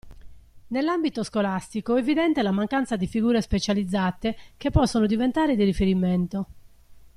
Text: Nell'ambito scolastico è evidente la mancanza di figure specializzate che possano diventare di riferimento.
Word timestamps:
Nell'ambito 0.69 1.21
scolastico 1.21 1.95
è 1.95 1.99
evidente 1.99 2.41
la 2.41 2.49
mancanza 2.49 2.95
di 2.95 3.05
figure 3.05 3.39
specializzate 3.39 4.35
che 4.57 4.71
possano 4.71 5.05
diventare 5.05 5.55
di 5.55 5.63
riferimento. 5.63 6.47